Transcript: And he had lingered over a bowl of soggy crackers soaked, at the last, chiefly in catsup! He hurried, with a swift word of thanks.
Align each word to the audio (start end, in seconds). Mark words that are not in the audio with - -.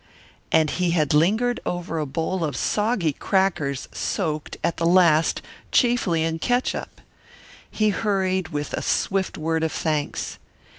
And 0.51 0.71
he 0.71 0.89
had 0.97 1.13
lingered 1.13 1.59
over 1.63 1.99
a 1.99 2.07
bowl 2.07 2.43
of 2.43 2.57
soggy 2.57 3.13
crackers 3.13 3.87
soaked, 3.91 4.57
at 4.63 4.77
the 4.77 4.85
last, 4.87 5.43
chiefly 5.71 6.23
in 6.23 6.39
catsup! 6.39 7.01
He 7.69 7.89
hurried, 7.89 8.47
with 8.49 8.73
a 8.73 8.81
swift 8.81 9.37
word 9.37 9.61
of 9.63 9.71
thanks. 9.71 10.39